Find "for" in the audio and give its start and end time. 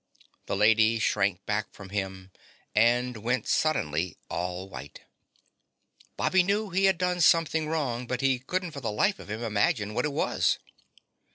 8.71-8.81